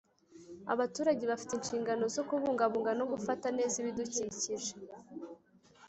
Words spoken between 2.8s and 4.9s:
no gufata neza ibidukikije